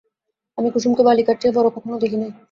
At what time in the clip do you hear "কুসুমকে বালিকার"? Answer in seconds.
0.73-1.37